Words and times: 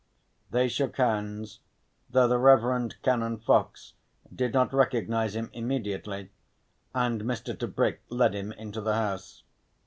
They 0.49 0.67
shook 0.67 0.97
hands, 0.97 1.59
though 2.09 2.27
the 2.27 2.39
Rev. 2.39 2.89
Canon 3.03 3.37
Fox 3.37 3.93
did 4.35 4.51
not 4.51 4.73
recognise 4.73 5.35
him 5.35 5.51
immediately, 5.53 6.31
and 6.95 7.21
Mr. 7.21 7.55
Tebrick 7.55 7.99
led 8.09 8.33
him 8.33 8.51
into 8.51 8.81
the 8.81 8.95
house. 8.95 9.43